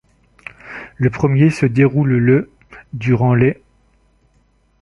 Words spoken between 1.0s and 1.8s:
premier se